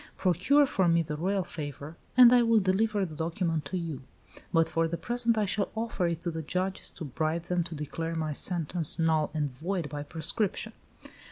[0.17, 4.01] Procure for me the royal favor, and I will deliver the document to you;
[4.51, 7.75] but for the present I shall offer it to the judges to bribe them to
[7.75, 10.73] declare my sentence null and void by prescription."